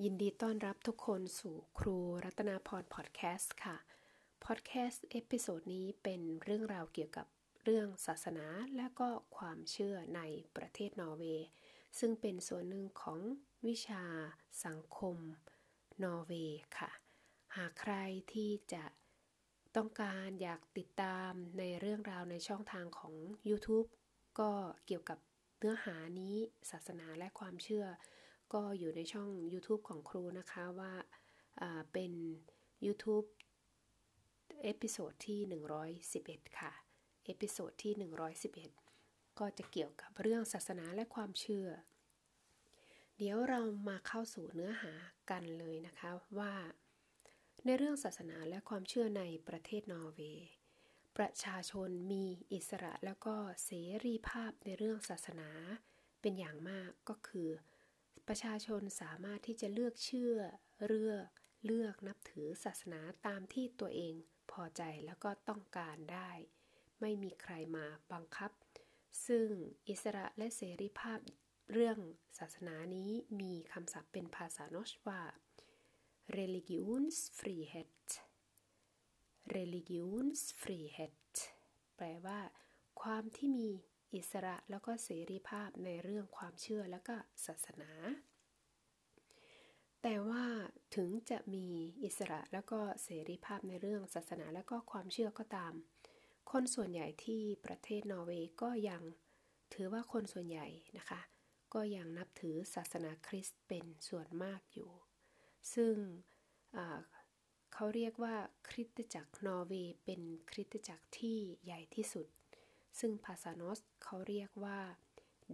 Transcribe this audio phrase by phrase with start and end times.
[0.00, 3.76] ยินดีต้อนรับทุกคนสู่ครูรัตนาพรพอดแคสต์ค่ะ
[4.44, 7.26] พอดแคสต์ episode นี้เป็นเรื่องราวเกี่ยวกับ
[7.64, 10.20] เรื่องศาสนาและก็ความเชื่อใน
[10.56, 11.46] ประเทศนอร์เวย์
[11.98, 13.20] ซึ่งเป็นส่วนหนึ่งของ
[13.66, 14.04] วิชา
[14.64, 15.16] สังคม
[16.02, 16.90] นอร์เวย์ค่ะ
[17.56, 17.94] หากใคร
[18.32, 18.84] ที่จะ
[19.76, 23.14] ต้องการอยากติดตามในเรื่องราวในช่องทางของ
[23.48, 23.88] YouTube
[24.38, 24.50] ก็
[24.86, 25.18] เกี่ยวกับ
[25.58, 26.36] เนื้อหานี้
[26.70, 27.86] ศาสนาและความเชื่อ
[28.54, 30.92] ก็อยู่ในช่อง YouTube ของครูนะคะว่า
[31.92, 32.12] เป็น
[32.86, 33.26] YouTube
[34.62, 35.40] episode ที่
[36.00, 36.72] 111 ค่ะ
[37.24, 37.92] episode ที่
[38.80, 41.68] 111 ก็จะเกี่ยวกับเรื่องศาสนาและความเชื่อ
[43.16, 44.92] เดี๋ยวเรามาเข้าสู่เนื้อหา
[45.30, 46.54] กันเลยนะคะว่า
[47.64, 50.50] ในเรื่องศาสนาและความเชื่อในประเทศนอร์เวย์
[51.16, 53.34] ประชาชนมีอิสระแล้วก็
[53.64, 53.70] เส
[54.04, 55.48] รีภาพในเรื่องศาสนา
[56.20, 57.48] เป็นอย่างมากก็คือ
[58.28, 60.36] ประชาชนสามารถที่จะเลือกเชื่อ
[60.86, 61.28] เลือก
[61.64, 64.14] เลือกนับถือศาสนาตามที่ตัวเอง
[64.50, 66.30] พอใจแล้วก็ต้องการได้
[67.00, 68.50] ไม่มีใครมาบังคับ
[69.26, 69.48] ซึ่ง
[69.88, 71.18] อิสระและเสรีภาพ
[71.72, 71.98] เรื่อง
[72.38, 75.22] ศาสนานี้มีคำศัพท์เป็นภาษาโนชว่า
[76.38, 77.94] religionsfrihet
[79.56, 81.18] religionsfrihet
[81.96, 82.40] แปลว่า
[83.00, 83.68] ความที่มี
[84.14, 87.14] อิสระแล้วก็เสรีภาพในเรื่องความเชื่อแล้วก็
[87.46, 87.90] ศาสนา
[90.02, 90.44] แต่ว่า
[90.96, 91.66] ถึงจะมี
[92.04, 95.72] อิสระแล้วก็เสรีภาพในเรื่องศาสนาแล้วก็ความเชื่อก็ตาม
[96.50, 99.02] คนส่วนใหญ่ที่ประเทศนอร์เวย์ก็ยัง
[99.74, 100.66] ถือว่าคนส่วนใหญ่
[100.98, 101.20] นะคะ
[101.74, 104.90] ก็ยังนับถือศาสนาคริสต์เป็นส่วนมากอยู่
[105.74, 105.94] ซึ่ง
[107.72, 108.36] เขาเรียกว่า
[108.68, 112.26] คริสตจักรนอร์เวย์เป็นคริสตจักรที่ใหญ่ที่สุด
[112.98, 114.80] ซึ่งภาษาโนสเขาเรียกว่า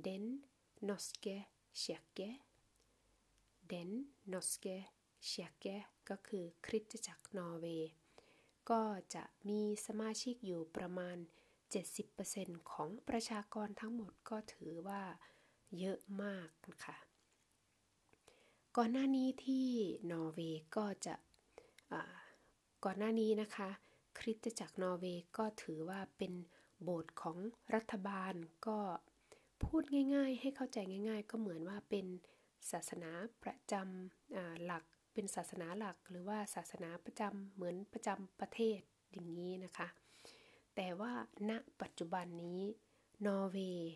[0.06, 0.24] den
[0.88, 1.36] norske
[1.80, 2.30] kirke
[3.72, 3.90] den
[4.32, 4.76] norske
[5.28, 5.76] kirke
[6.08, 7.92] ก็คือคริสตจักรนอร์เวย์
[8.70, 8.82] ก็
[9.14, 11.16] จะมีสมาชิกอยู่ประมาณ
[11.94, 15.02] 70%ของประชากรทั้งหมดก็ถือว่า
[15.78, 16.96] เยอะมากนะคะ
[18.76, 19.66] ก่อนหน้านี้ที่
[20.12, 21.14] นอร์เวย์ก็จะ
[22.84, 23.68] ก่อนหน้านี้นะคะ
[24.18, 26.32] คริสตจักรนอร์เวย์ก็ถือว่าเป็น
[26.82, 27.36] โบสถ์ของ
[27.74, 28.34] รัฐบาล
[28.66, 28.78] ก็
[29.64, 29.82] พูด
[30.14, 30.78] ง่ายๆ ให้เข้าใจ
[31.08, 32.06] ง่าย ๆ ก็เหมือนว่าเป็น
[32.72, 33.10] ศาสนา
[33.42, 38.80] ประจำหลักเป็นศาสนาหลัก หรือว่าศาสนาประจำเหมือนประจำประเทศ
[39.12, 39.88] อย่างนี้นะคะ
[40.76, 41.12] แต่ว่า
[41.50, 41.52] ณ
[41.82, 42.60] ปัจจุบันนี้
[43.26, 43.94] นอร์เวย์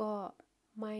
[0.00, 0.12] ก็
[0.80, 0.96] ไม่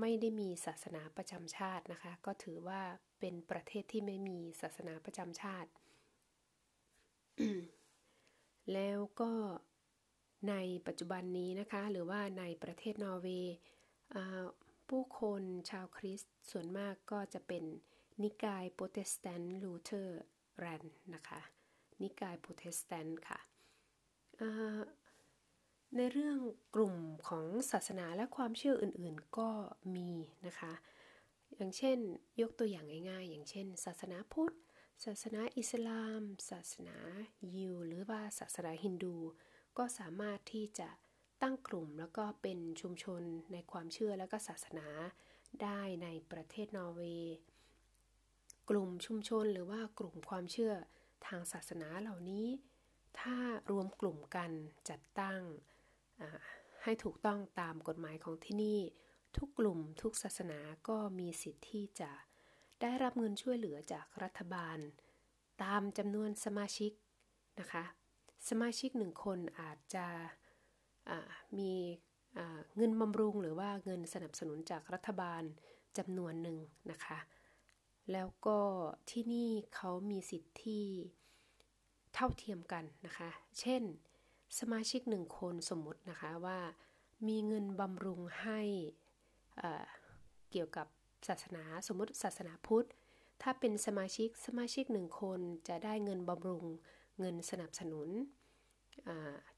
[0.00, 2.82] ไม่ได้มีศาสนาประจำชาตินะคะ ก็ถือว่า
[3.20, 5.70] เป็นประเทศที่ไม่มีศาสนาประจำชาติ
[8.72, 9.32] แล้วก็
[10.50, 10.54] ใน
[10.86, 13.56] ปัจจุบันนี้นะคะ หรือว่าในประเทศนอร์เวย์
[14.88, 17.64] ผู้คนชาวคริสต์ส่วนมากก็จะเป็น
[18.22, 20.22] นิกายโปรเตสแตนต์ลูเทอร์
[20.58, 20.84] แรน
[21.14, 21.40] นะคะ
[22.02, 23.40] นิกายโปรเตสแตนต์ค่ะ
[25.96, 26.38] ในเรื่อง
[26.74, 26.94] กลุ่ม
[27.28, 29.50] ของศาสนาและความเชื่ออื่นๆก็
[29.96, 30.10] มี
[30.46, 30.72] นะคะ
[31.56, 31.98] อย่างเช่น
[32.40, 34.54] ยกตัวอย่างง่ายๆ อย่างเช่น ศาสนาพุทธ
[35.04, 36.96] ศาสนาอิสลาม ศาสนา
[37.54, 39.16] ยิว หรือว่าศาสนาฮินดู
[39.78, 40.88] ก็สามารถที่จะ
[41.42, 43.22] ตั้งกลุ่มแล้วก็เป็นชุมชน
[43.52, 44.88] ในความเชื่อและก็ศาสนา
[45.62, 47.36] ได้ในประเทศนอร์เวย์
[48.70, 50.72] กลุ่มชุมชนหรือว่ากลุ่มความเชื่อ
[51.26, 52.46] ทางศาสนาเหล่านี้
[53.20, 53.36] ถ้า
[53.70, 54.50] รวมกลุ่มกัน
[54.90, 55.40] จัดตั้ง
[56.82, 58.80] ให้ถูกต้องตามกฎหมายของที่นี่
[59.36, 62.12] ทุกกลุ่มทุกศาสนาก็มีสิทธิ์ที่จะ
[62.80, 64.78] ได้รับเงินช่วยเหลือจากรัฐบาล
[65.62, 66.92] ตามจำนวนสมาชิก
[67.60, 67.84] นะคะ
[68.48, 70.06] สมาชิกหนึ่งคนอาจจะ
[71.58, 71.72] มี
[72.76, 75.42] เงินบำรุงหรือว่าเงินสนับสนุนจากรัฐบาล
[75.98, 76.58] จำนวนหนึ่ง
[76.90, 77.18] นะคะ
[78.12, 78.58] แล้วก็
[79.10, 80.86] ที่นี่เขามีสิทธิ์ที่
[82.14, 83.30] เท่าเทียมกันนะคะ
[83.60, 83.82] เช่น
[84.60, 86.58] สมาชิกหนึ่งคนสมมตินะคะว่า
[87.28, 88.60] มีเงินบำรุงให้
[90.50, 90.86] เกี่ยวกับ
[91.28, 92.88] ศาสนาสมมติศาสนาพุทธ
[93.42, 96.64] ถ้าเป็นสมาชิกสมาชิกหนึ่งคนจะได้เงินบำรุง
[97.18, 98.08] เงินสนับสนุน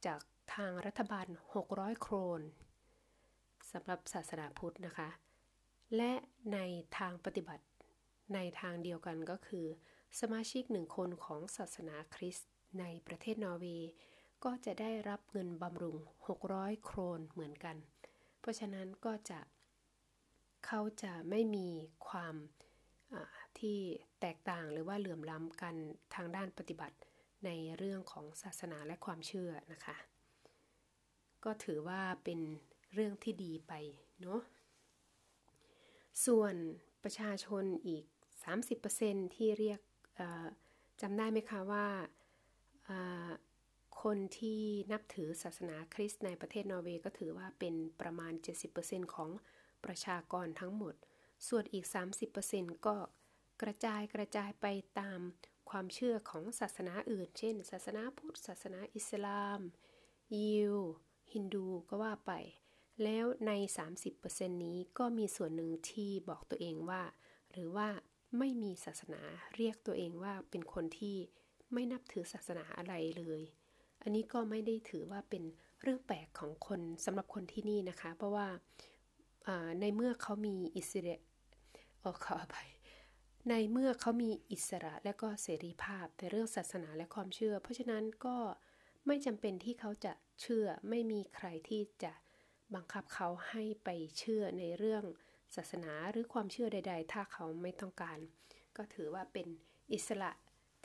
[0.06, 0.20] จาก
[0.54, 1.26] ทางรัฐบาล
[1.64, 2.40] 600 โครน
[3.72, 5.08] สำหรับศาสนาพุทธนะคะ
[5.96, 6.12] และ
[6.52, 6.58] ใน
[6.98, 7.64] ทางปฏิบัติ
[8.34, 9.66] ในทางเดียวกันก็คือ
[10.20, 12.50] สมาชิกหนึ่งคนของศาสนาคริสต์
[12.80, 13.90] ในประเทศนอร์เวย์
[14.44, 15.96] ก็จะได้รับเงินบำรุง
[16.40, 17.76] 600 โครนเหมือนกัน
[18.40, 19.40] เพราะฉะนั้นก็จะ
[20.66, 21.68] เขาจะไม่มี
[22.08, 22.34] ความ
[23.58, 23.78] ที่
[24.20, 25.74] แตกต่างหรือว่าเหลื่อมล้ำกัน
[26.14, 26.96] ทางด้านปฏิบัติ
[27.44, 29.96] ในเรื่องของศาสนาและความเชื่อนะคะ
[31.44, 32.40] ก็ถือว่าเป็น
[32.94, 33.72] เรื่องที่ดีไป
[34.20, 34.40] เนาะ
[36.26, 36.54] ส่วน
[37.04, 38.04] ประชาชนอีก
[38.68, 39.80] 30%ที่เรียก
[41.00, 41.86] จำได้ไหมคะว่า
[44.02, 44.60] คนที่
[44.92, 48.32] นับถือศาสนาคริสต์ในประเทศนอร์เวย์ก็ถือว่าเป็นประมาณ
[48.74, 49.30] 70%ของ
[49.84, 50.94] ประชากรทั้งหมด
[51.48, 51.84] ส่วนอีก
[52.36, 52.96] 30%ก็
[53.62, 54.66] กระจายกระจายไป
[55.00, 55.20] ตาม
[55.70, 59.60] ความเชื่อของศาสนาอื่น เช่น ศาสนาพุทธ ศาสนาอิสลาม
[60.36, 60.76] ยิว
[61.32, 62.32] ฮินดูก็ว่าไป
[63.02, 63.52] แล้วใน
[64.08, 67.02] 30%นี้ก็มีส่วนหนึ่งที่บอกตัวเองว่า
[67.52, 67.88] หรือว่า
[68.38, 69.22] ไม่มีศาสนา
[69.56, 71.16] เรียกตัวเองว่าเป็นคนที่
[71.72, 73.42] ไม่นับถือศาสนาอะไรเลย
[74.02, 75.42] อันนี้ก็ไม่ได้ถือว่าเป็น
[75.82, 78.48] เรื่องแปลกของคนสำหรับคนที่นี่นะคะ เพราะว่า
[79.80, 81.20] ในเมื่อเขามีอิสระ
[82.02, 82.70] ออขออภัย
[83.48, 88.36] ในเมื่อเขามีอิสระและก็เสรีภาพในเรื่องศาสนาและความเชื่อ เพราะฉะนั้นก็
[89.06, 92.12] ไม่จำเป็นที่เขาจะเชื่อไม่มีใครที่จะ
[92.74, 95.04] บังคับเขาให้ไปเชื่อในเรื่อง
[95.56, 98.18] ศาสนาหรือความเชื่อใด ๆ ถ้าเขาไม่ต้องการ
[98.76, 99.48] ก็ถือว่าเป็น
[99.92, 100.32] อิสระ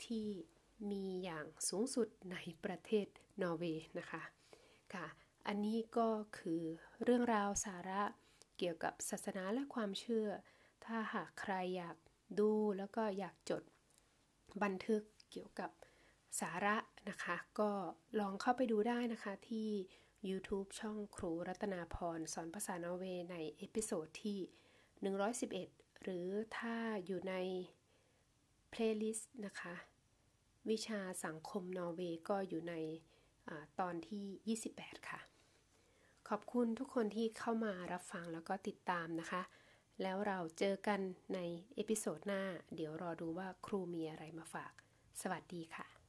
[0.04, 0.26] ที่
[0.90, 3.06] มีอย่างสูงสุดในประเทศ
[3.42, 4.22] นอร์เวย์นะคะ
[4.94, 5.06] ค่ะ
[5.46, 6.08] อันนี้ก็
[6.38, 6.62] คือ
[7.02, 8.02] เรื่องราวสาระ
[8.58, 10.28] เกี่ยวกับศาสนาและความเชื่อ
[10.84, 11.96] ถ้าหากใครอยาก
[12.38, 13.62] ดูแล้วก็อยากจด
[14.62, 15.70] บันทึกเกี่ยวกับ
[16.40, 16.76] สาระ
[17.08, 17.70] นะคะ ก็
[18.20, 19.68] ลองเข้าไปดูได้นะคะที่
[20.28, 24.38] YouTube ช่องครูรัตนาพรสอนภาษานอร์เวย์ใน episode ที่
[25.40, 26.28] 111 หรือ
[26.58, 26.76] ถ้า
[27.06, 27.34] อยู่ใน
[28.70, 29.74] playlist นะคะ
[30.70, 32.74] วิชาสังคมนอร์เวย์ก็อยู่ใน
[33.48, 35.20] ตอนที่ 28 ค่ะ
[36.28, 39.42] ขอบคุณทุกคนที่เข้ามารับฟังแล้วก็ติดตามนะคะ
[40.02, 41.00] แล้วเราเจอกัน
[41.34, 41.38] ใน
[41.74, 42.42] episode หน้า
[42.74, 44.72] เดี๋ยวรอดูว่าครูมีอะไรมาฝาก
[45.20, 46.03] สวัสดีค่ะ